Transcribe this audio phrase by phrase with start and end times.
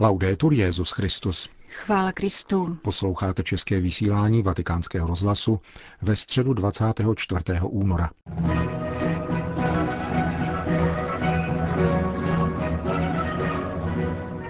[0.00, 1.48] Laudetur Jezus Christus.
[1.68, 2.78] Chvála Kristu.
[2.82, 5.60] Posloucháte české vysílání Vatikánského rozhlasu
[6.02, 7.40] ve středu 24.
[7.62, 8.10] února.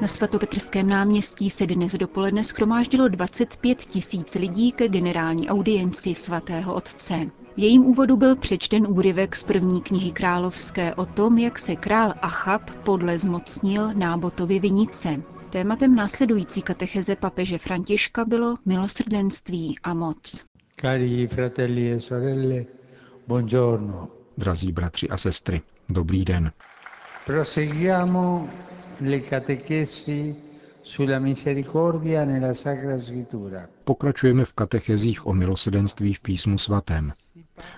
[0.00, 7.14] Na svatopetrském náměstí se dnes dopoledne schromáždilo 25 tisíc lidí ke generální audienci svatého otce.
[7.56, 12.14] V jejím úvodu byl přečten úryvek z první knihy královské o tom, jak se král
[12.22, 15.33] Achab podle zmocnil nábotovi vinice.
[15.54, 20.44] Tématem následující katecheze papeže Františka bylo milosrdenství a moc.
[20.80, 22.64] Cari fratelli e sorelle,
[23.26, 24.08] buongiorno.
[24.38, 26.52] Drazí bratři a sestry, dobrý den.
[27.26, 28.48] Proseguiamo
[29.00, 30.36] le catechesi
[30.82, 33.68] sulla misericordia nella Sacra Scrittura.
[33.84, 37.12] Pokračujeme v katechezích o milosedenství v písmu svatém.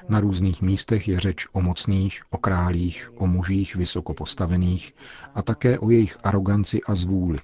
[0.09, 4.95] Na různých místech je řeč o mocných, o králích, o mužích vysoko postavených
[5.35, 7.39] a také o jejich aroganci a zvůli.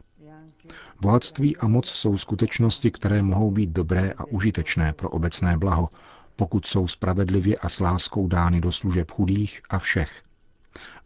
[1.03, 5.89] Bohatství a moc jsou skutečnosti, které mohou být dobré a užitečné pro obecné blaho,
[6.37, 10.23] pokud jsou spravedlivě a s láskou dány do služeb chudých a všech.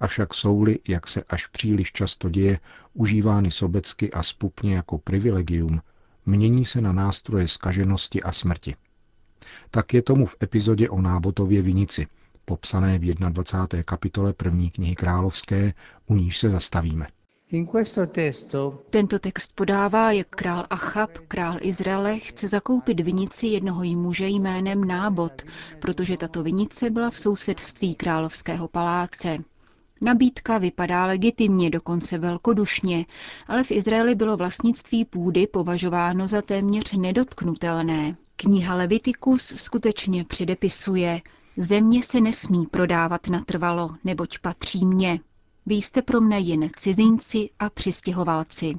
[0.00, 2.60] Avšak jsou-li, jak se až příliš často děje,
[2.94, 5.82] užívány sobecky a spupně jako privilegium,
[6.26, 8.74] mění se na nástroje skaženosti a smrti.
[9.70, 12.06] Tak je tomu v epizodě o Nábotově vinici,
[12.44, 13.82] popsané v 21.
[13.82, 15.74] kapitole první knihy královské,
[16.06, 17.06] u níž se zastavíme.
[18.90, 25.42] Tento text podává, jak král Achab, král Izraele, chce zakoupit vinici jednoho muže jménem Nábot,
[25.80, 29.38] protože tato vinice byla v sousedství královského paláce.
[30.00, 33.06] Nabídka vypadá legitimně, dokonce velkodušně,
[33.46, 38.16] ale v Izraeli bylo vlastnictví půdy považováno za téměř nedotknutelné.
[38.36, 41.20] Kniha Levitikus skutečně předepisuje,
[41.56, 45.20] země se nesmí prodávat natrvalo, neboť patří mně.
[45.66, 48.76] Vy jste pro mne jen cizinci a přistěhovalci.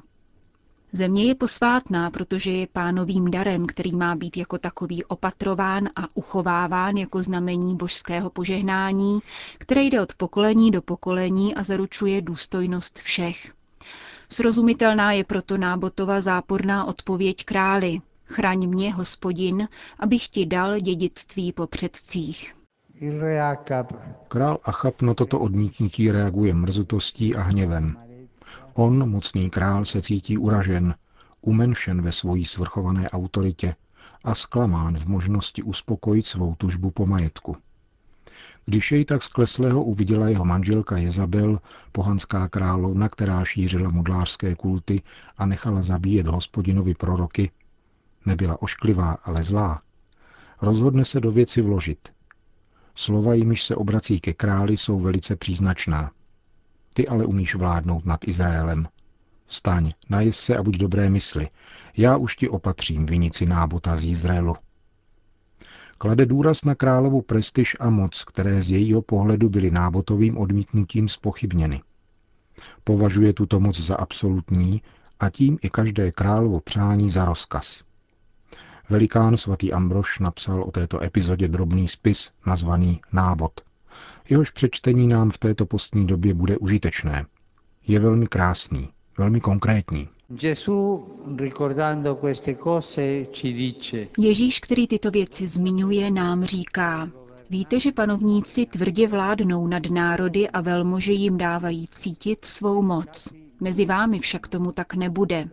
[0.92, 6.96] Země je posvátná, protože je pánovým darem, který má být jako takový opatrován a uchováván
[6.96, 9.20] jako znamení božského požehnání,
[9.58, 13.52] které jde od pokolení do pokolení a zaručuje důstojnost všech.
[14.28, 18.00] Srozumitelná je proto nábotova záporná odpověď králi.
[18.24, 19.68] Chraň mě, hospodin,
[19.98, 22.57] abych ti dal dědictví po předcích.
[24.28, 27.96] Král Achab na toto odmítnutí reaguje mrzutostí a hněvem.
[28.74, 30.94] On, mocný král, se cítí uražen,
[31.40, 33.74] umenšen ve svojí svrchované autoritě
[34.24, 37.56] a zklamán v možnosti uspokojit svou tužbu po majetku.
[38.66, 41.60] Když jej tak skleslého uviděla jeho manželka Jezabel,
[41.92, 45.02] pohanská královna, která šířila modlářské kulty
[45.36, 47.50] a nechala zabíjet hospodinovi proroky,
[48.26, 49.82] nebyla ošklivá, ale zlá,
[50.62, 51.98] rozhodne se do věci vložit–
[53.00, 56.10] Slova, jimiž se obrací ke králi, jsou velice příznačná.
[56.94, 58.88] Ty ale umíš vládnout nad Izraelem.
[59.46, 61.48] Staň, najez se a buď dobré mysli.
[61.96, 64.56] Já už ti opatřím vinici nábota z Izraelu.
[65.98, 71.82] Klade důraz na královu prestiž a moc, které z jejího pohledu byly nábotovým odmítnutím spochybněny.
[72.84, 74.82] Považuje tuto moc za absolutní
[75.20, 77.87] a tím i každé královo přání za rozkaz.
[78.90, 83.60] Velikán svatý Ambrož napsal o této epizodě drobný spis nazvaný Nábod.
[84.28, 87.26] Jehož přečtení nám v této postní době bude užitečné.
[87.86, 88.88] Je velmi krásný,
[89.18, 90.08] velmi konkrétní.
[94.18, 97.08] Ježíš, který tyto věci zmiňuje, nám říká,
[97.50, 103.32] Víte, že panovníci tvrdě vládnou nad národy a velmože jim dávají cítit svou moc.
[103.60, 105.48] Mezi vámi však tomu tak nebude.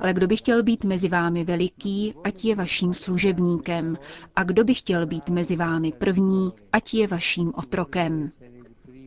[0.00, 3.98] Ale kdo by chtěl být mezi vámi veliký, ať je vaším služebníkem.
[4.36, 8.30] A kdo by chtěl být mezi vámi první, ať je vaším otrokem.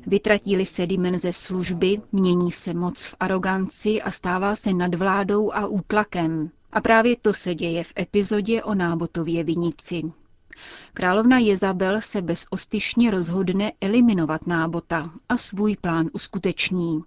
[0.07, 6.49] Vytratí-li se dimenze služby, mění se moc v aroganci a stává se nadvládou a útlakem.
[6.71, 10.01] A právě to se děje v epizodě o nábotově vinici.
[10.93, 17.01] Královna Jezabel se bezostyšně rozhodne eliminovat nábota a svůj plán uskuteční.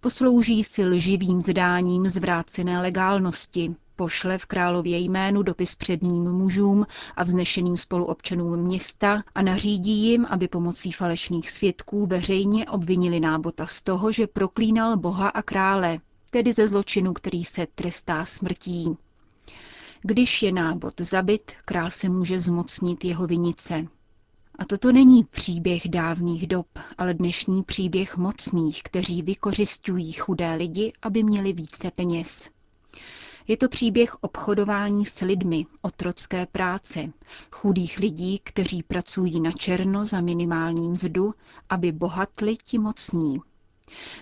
[0.00, 6.86] Poslouží si lživým zdáním zvrácené legálnosti, pošle v králově jménu dopis předním mužům
[7.16, 13.82] a vznešeným spoluobčanům města a nařídí jim, aby pomocí falešných svědků veřejně obvinili nábota z
[13.82, 15.98] toho, že proklínal Boha a krále,
[16.30, 18.96] tedy ze zločinu, který se trestá smrtí.
[20.02, 23.86] Když je nábot zabit, král se může zmocnit jeho vinice.
[24.60, 26.66] A toto není příběh dávných dob,
[26.98, 32.48] ale dnešní příběh mocných, kteří vykořišťují chudé lidi, aby měli více peněz.
[33.48, 37.12] Je to příběh obchodování s lidmi, otrocké práce,
[37.50, 41.34] chudých lidí, kteří pracují na černo za minimální mzdu,
[41.68, 43.38] aby bohatli ti mocní.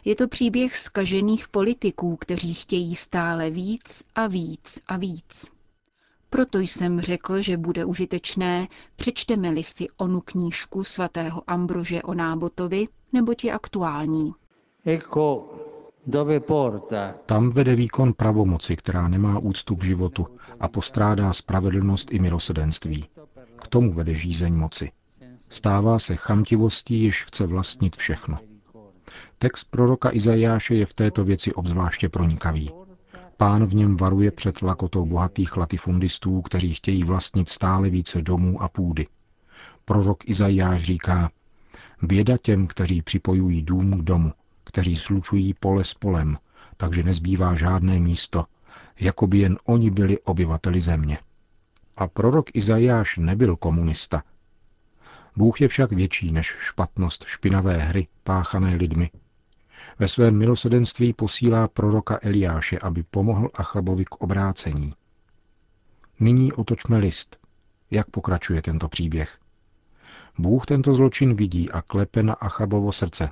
[0.04, 5.57] Je to příběh skažených politiků, kteří chtějí stále víc a víc a víc.
[6.30, 13.32] Proto jsem řekl, že bude užitečné, přečteme-li si onu knížku svatého Ambrože o nábotovi, nebo
[13.44, 14.32] je aktuální.
[17.26, 20.26] Tam vede výkon pravomoci, která nemá úctu k životu
[20.60, 23.08] a postrádá spravedlnost i milosedenství.
[23.56, 24.90] K tomu vede žízeň moci.
[25.50, 28.38] Stává se chamtivostí, jež chce vlastnit všechno.
[29.38, 32.70] Text proroka Izajáše je v této věci obzvláště pronikavý.
[33.40, 38.68] Pán v něm varuje před lakotou bohatých latifundistů, kteří chtějí vlastnit stále více domů a
[38.68, 39.06] půdy.
[39.84, 41.30] Prorok Izajáš říká,
[42.02, 44.32] běda těm, kteří připojují dům k domu,
[44.64, 46.36] kteří slučují pole s polem,
[46.76, 48.44] takže nezbývá žádné místo,
[49.00, 51.18] jako by jen oni byli obyvateli země.
[51.96, 54.22] A prorok Izajáš nebyl komunista.
[55.36, 59.10] Bůh je však větší než špatnost špinavé hry páchané lidmi,
[59.98, 64.94] ve svém milosedenství posílá proroka Eliáše, aby pomohl Achabovi k obrácení.
[66.20, 67.36] Nyní otočme list.
[67.90, 69.38] Jak pokračuje tento příběh?
[70.38, 73.30] Bůh tento zločin vidí a klepe na Achabovo srdce.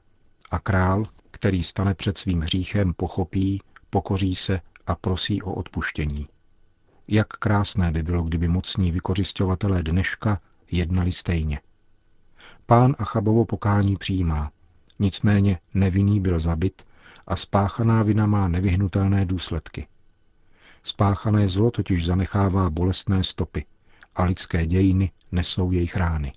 [0.51, 6.29] A král, který stane před svým hříchem, pochopí, pokoří se a prosí o odpuštění.
[7.09, 11.61] Jak krásné by bylo, kdyby mocní vykořišťovatelé dneška jednali stejně.
[12.67, 14.51] Pán Achabovo pokání přijímá,
[14.99, 16.83] Nicméně nevinný byl zabit
[17.27, 19.87] a spáchaná vina má nevyhnutelné důsledky.
[20.83, 23.65] Spáchané zlo totiž zanechává bolestné stopy
[24.15, 26.33] a lidské dějiny nesou jejich rány.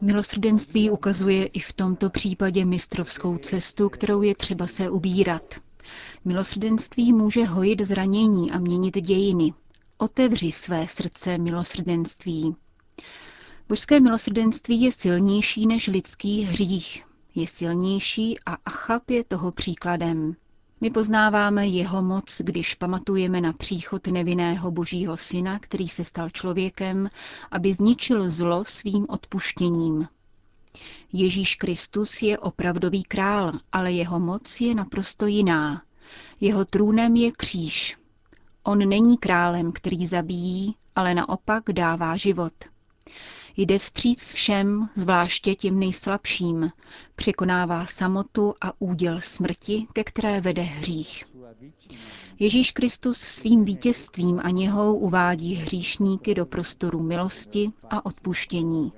[0.00, 5.54] Milosrdenství ukazuje i v tomto případě mistrovskou cestu, kterou je třeba se ubírat.
[6.24, 9.52] Milosrdenství může hojit zranění a měnit dějiny.
[9.98, 12.56] Otevři své srdce milosrdenství.
[13.68, 17.04] Božské milosrdenství je silnější než lidský hřích.
[17.34, 20.36] Je silnější a Achab je toho příkladem.
[20.80, 27.10] My poznáváme jeho moc, když pamatujeme na příchod nevinného božího syna, který se stal člověkem,
[27.50, 30.08] aby zničil zlo svým odpuštěním.
[31.12, 35.82] Ježíš Kristus je opravdový král, ale jeho moc je naprosto jiná.
[36.40, 37.96] Jeho trůnem je kříž.
[38.62, 42.52] On není králem, který zabíjí, ale naopak dává život.
[43.56, 46.70] Jde vstříc všem, zvláště těm nejslabším.
[47.16, 51.24] Překonává samotu a úděl smrti, ke které vede hřích.
[52.38, 58.92] Ježíš Kristus svým vítězstvím a něhou uvádí hříšníky do prostoru milosti a odpuštění.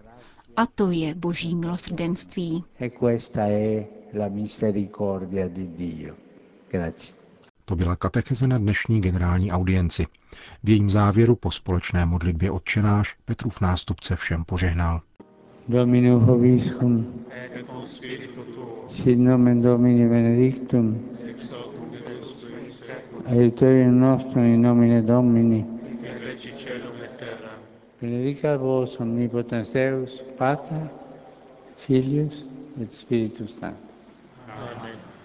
[0.56, 2.64] A to je boží milosrdenství.
[2.80, 2.90] E
[7.68, 10.06] to byla katecheze na dnešní generální audienci.
[10.64, 15.00] V jejím závěru po společné modlitbě odčenáš Petrův nástupce všem požehnal.
[15.68, 17.24] Domino hoviscum,
[18.88, 21.00] sit nomen Domini benedictum,
[23.26, 25.66] aiutorium nostrum in nomine Domini,
[28.00, 30.88] benedicat vos omnipotens Deus, Pater,
[31.74, 32.46] Filius
[32.82, 33.90] et Spiritus Sanctus.
[34.48, 35.15] Amen.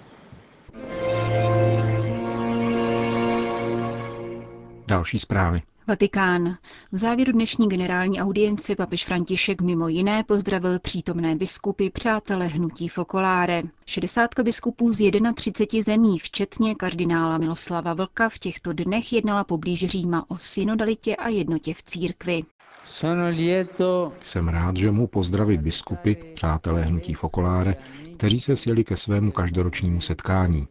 [4.91, 5.61] Další zprávy.
[5.88, 6.57] Vatikán.
[6.91, 13.61] V závěru dnešní generální audience papež František mimo jiné pozdravil přítomné biskupy přátelé hnutí Fokoláre.
[13.85, 20.25] 60 biskupů z 31 zemí, včetně kardinála Miloslava Vlka, v těchto dnech jednala poblíž Říma
[20.29, 22.41] o synodalitě a jednotě v církvi.
[24.21, 27.75] Jsem rád, že mu pozdravit biskupy, přátelé hnutí Fokoláre,
[28.17, 30.67] kteří se sjeli ke svému každoročnímu setkání.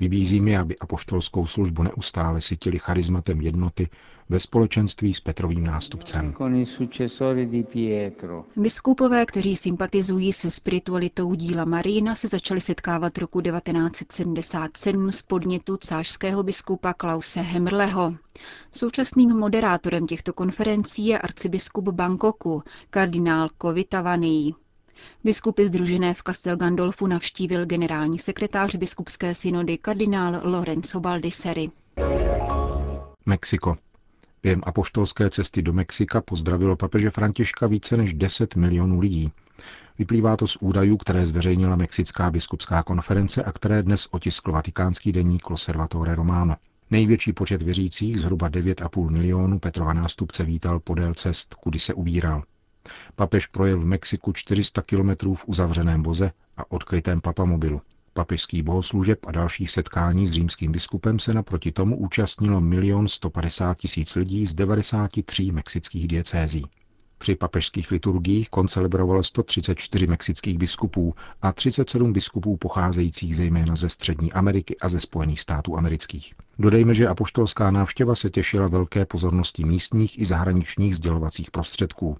[0.00, 3.88] Vybízím je, aby apoštolskou službu neustále sytili charizmatem jednoty
[4.28, 6.34] ve společenství s Petrovým nástupcem.
[8.56, 16.42] Biskupové, kteří sympatizují se spiritualitou díla Marína, se začali setkávat roku 1977 z podnětu cářského
[16.42, 18.14] biskupa Klause Hemrleho.
[18.72, 24.54] Současným moderátorem těchto konferencí je arcibiskup Bangkoku, kardinál Kovitavaný.
[25.24, 31.70] Biskupy združené v Castel Gandolfu navštívil generální sekretář biskupské synody kardinál Lorenzo Baldisseri.
[33.26, 33.76] Mexiko.
[34.42, 39.32] Během apoštolské cesty do Mexika pozdravilo papeže Františka více než 10 milionů lidí.
[39.98, 45.50] Vyplývá to z údajů, které zveřejnila Mexická biskupská konference a které dnes otiskl vatikánský deník
[45.50, 46.56] Loservatore Romano.
[46.90, 52.42] Největší počet věřících, zhruba 9,5 milionů, Petrova nástupce vítal podél cest, kudy se ubíral.
[53.14, 57.80] Papež projel v Mexiku 400 kilometrů v uzavřeném voze a odkrytém papamobilu.
[58.12, 64.14] Papežský bohoslužeb a dalších setkání s římským biskupem se naproti tomu účastnilo milion 150 tisíc
[64.14, 66.64] lidí z 93 mexických diecézí.
[67.18, 74.76] Při papežských liturgiích koncelebrovalo 134 mexických biskupů a 37 biskupů pocházejících zejména ze Střední Ameriky
[74.78, 76.34] a ze Spojených států amerických.
[76.60, 82.16] Dodejme, že apoštolská návštěva se těšila velké pozornosti místních i zahraničních sdělovacích prostředků.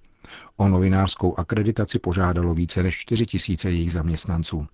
[0.57, 4.67] O novinářskou akreditaci požádalo více než 4 tisíce jejich zaměstnanců.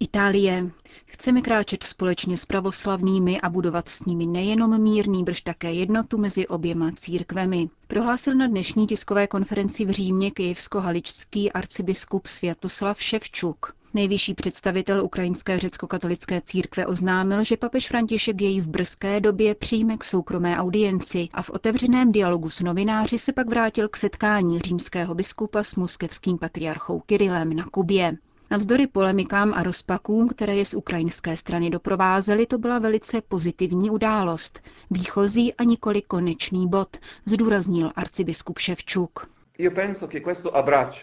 [0.00, 0.70] Itálie.
[1.06, 6.46] Chceme kráčet společně s pravoslavnými a budovat s nimi nejenom mírný, brž také jednotu mezi
[6.46, 7.68] oběma církvemi.
[7.88, 13.79] Prohlásil na dnešní tiskové konferenci v Římě kyjevsko-haličský arcibiskup Světoslav Ševčuk.
[13.94, 20.04] Nejvyšší představitel ukrajinské řecko-katolické církve oznámil, že papež František jej v brzké době přijme k
[20.04, 25.64] soukromé audienci a v otevřeném dialogu s novináři se pak vrátil k setkání římského biskupa
[25.64, 28.16] s moskevským patriarchou Kirilem na Kubě.
[28.50, 34.60] Navzdory polemikám a rozpakům, které je z ukrajinské strany doprovázely, to byla velice pozitivní událost.
[34.90, 39.30] Výchozí a nikoli konečný bod, zdůraznil arcibiskup Ševčuk.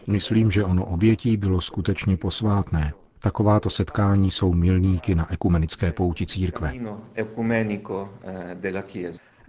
[0.07, 2.93] Myslím, že ono obětí bylo skutečně posvátné.
[3.19, 6.73] Takováto setkání jsou milníky na ekumenické pouti církve.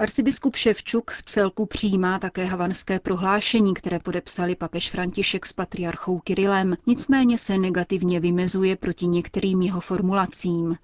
[0.01, 6.77] Arcibiskup Ševčuk v celku přijímá také havanské prohlášení, které podepsali papež František s patriarchou Kirilem,
[6.87, 10.77] nicméně se negativně vymezuje proti některým jeho formulacím.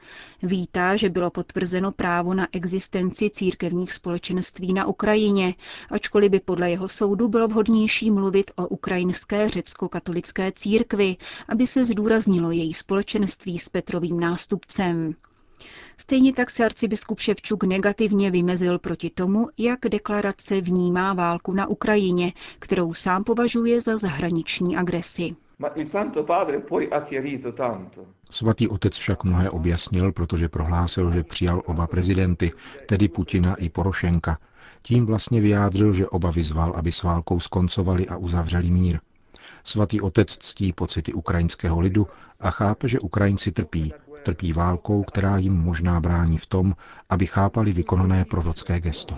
[0.42, 5.54] Vítá, že bylo potvrzeno právo na existenci církevních společenství na Ukrajině,
[5.90, 11.16] ačkoliv by podle jeho soudu bylo vhodnější mluvit o ukrajinské řecko-katolické církvi,
[11.48, 15.14] aby se zdůraznilo její společenství s Petrovým nástupcem.
[15.98, 22.32] Stejně tak se arcibiskup Ševčuk negativně vymezil proti tomu, jak deklarace vnímá válku na Ukrajině,
[22.58, 25.36] kterou sám považuje za zahraniční agresi.
[28.30, 32.52] Svatý otec však mnohé objasnil, protože prohlásil, že přijal oba prezidenty,
[32.86, 34.38] tedy Putina i Porošenka.
[34.82, 39.00] Tím vlastně vyjádřil, že oba vyzval, aby s válkou skoncovali a uzavřeli mír.
[39.64, 42.06] Svatý otec ctí pocity ukrajinského lidu
[42.40, 43.92] a chápe, že Ukrajinci trpí,
[44.24, 46.74] trpí válkou, která jim možná brání v tom,
[47.10, 49.16] aby chápali vykonané prorocké gesto.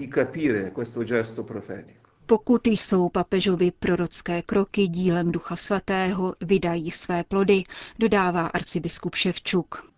[2.27, 7.63] Pokud jsou papežovi prorocké kroky dílem Ducha Svatého, vydají své plody,
[7.99, 9.91] dodává arcibiskup Ševčuk.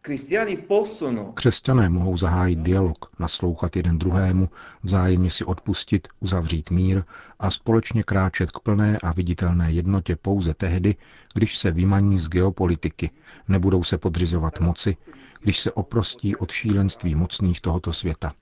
[1.35, 4.49] Křesťané mohou zahájit dialog, naslouchat jeden druhému,
[4.83, 7.03] vzájemně si odpustit, uzavřít mír
[7.39, 10.95] a společně kráčet k plné a viditelné jednotě pouze tehdy,
[11.35, 13.11] když se vymaní z geopolitiky,
[13.49, 14.97] nebudou se podřizovat moci,
[15.41, 18.33] když se oprostí od šílenství mocných tohoto světa.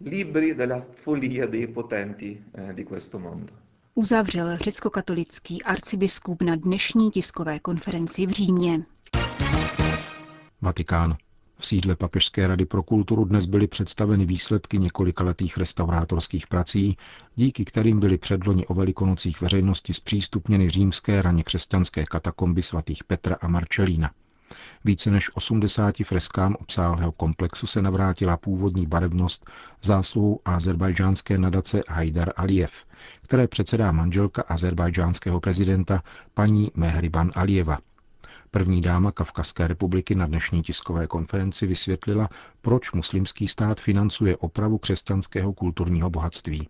[3.95, 8.83] Uzavřel řecko-katolický arcibiskup na dnešní tiskové konferenci v Římě.
[10.61, 11.17] Vatikán.
[11.59, 16.97] V sídle Papežské rady pro kulturu dnes byly představeny výsledky několikaletých restaurátorských prací,
[17.35, 23.49] díky kterým byly předloni o velikonocích veřejnosti zpřístupněny římské raně křesťanské katakomby svatých Petra a
[23.49, 24.11] Marčelína.
[24.85, 29.51] Více než 80 freskám obsáhlého komplexu se navrátila původní barevnost
[29.83, 32.85] zásluhou azerbajdžánské nadace Haidar Aliyev,
[33.23, 36.03] které předsedá manželka azerbajdžánského prezidenta
[36.35, 37.79] paní Mehriban Alijeva.
[38.57, 42.29] První dáma Kavkazské republiky na dnešní tiskové konferenci vysvětlila,
[42.61, 46.69] proč muslimský stát financuje opravu křesťanského kulturního bohatství.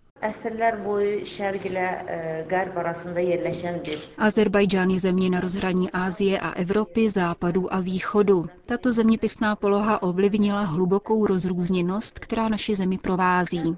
[4.19, 8.47] Azerbajdžán je země na rozhraní Asie a Evropy, západu a východu.
[8.67, 13.77] Tato zeměpisná poloha ovlivnila hlubokou rozrůzněnost, která naši zemi provází.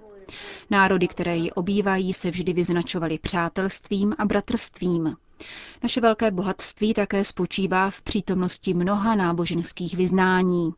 [0.70, 5.16] Národy, které ji obývají, se vždy vyznačovaly přátelstvím a bratrstvím.
[5.82, 10.72] Naše velké bohatství také spočívá v přítomnosti mnoha náboženských vyznání.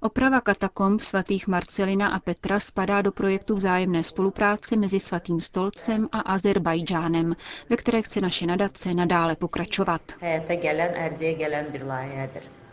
[0.00, 6.20] Oprava katakomb svatých Marcelina a Petra spadá do projektu vzájemné spolupráce mezi Svatým stolcem a
[6.20, 7.36] Azerbajdžánem,
[7.70, 10.02] ve které chce naše nadace nadále pokračovat.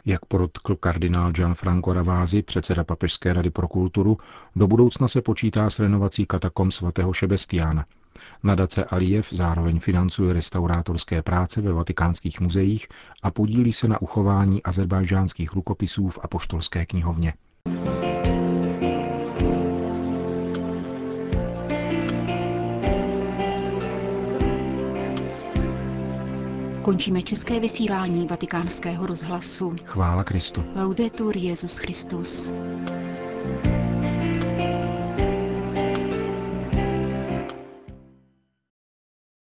[0.06, 4.18] Jak podotkl kardinál Gianfranco Ravázi, předseda Papežské rady pro kulturu,
[4.56, 7.86] do budoucna se počítá s renovací katakom svatého Šebestiána.
[8.43, 12.88] Nadace Alijev zároveň financuje restaurátorské práce ve vatikánských muzeích
[13.24, 17.34] a podílí se na uchování azerbajžánských rukopisů v apoštolské knihovně.
[26.84, 29.75] Končíme české vysílání vatikánského rozhlasu.
[29.86, 30.63] Chvála Kristu.
[30.75, 32.51] Laudetur Jezus Christus.